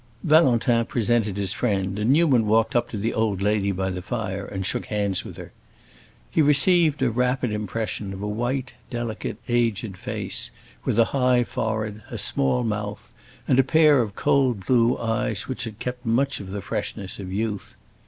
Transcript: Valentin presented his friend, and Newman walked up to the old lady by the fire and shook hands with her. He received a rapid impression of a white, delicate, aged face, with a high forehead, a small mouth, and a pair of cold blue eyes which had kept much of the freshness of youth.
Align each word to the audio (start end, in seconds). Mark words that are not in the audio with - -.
Valentin 0.23 0.83
presented 0.83 1.37
his 1.37 1.53
friend, 1.53 1.99
and 1.99 2.09
Newman 2.09 2.47
walked 2.47 2.75
up 2.75 2.89
to 2.89 2.97
the 2.97 3.13
old 3.13 3.39
lady 3.39 3.71
by 3.71 3.91
the 3.91 4.01
fire 4.01 4.47
and 4.47 4.65
shook 4.65 4.87
hands 4.87 5.23
with 5.23 5.37
her. 5.37 5.51
He 6.31 6.41
received 6.41 7.03
a 7.03 7.11
rapid 7.11 7.51
impression 7.51 8.11
of 8.11 8.23
a 8.23 8.27
white, 8.27 8.73
delicate, 8.89 9.37
aged 9.47 9.97
face, 9.97 10.49
with 10.85 10.97
a 10.97 11.05
high 11.13 11.43
forehead, 11.43 12.01
a 12.09 12.17
small 12.17 12.63
mouth, 12.63 13.13
and 13.47 13.59
a 13.59 13.63
pair 13.63 14.01
of 14.01 14.15
cold 14.15 14.65
blue 14.65 14.97
eyes 14.97 15.47
which 15.47 15.65
had 15.65 15.77
kept 15.77 16.03
much 16.03 16.39
of 16.39 16.49
the 16.49 16.63
freshness 16.63 17.19
of 17.19 17.31
youth. 17.31 17.75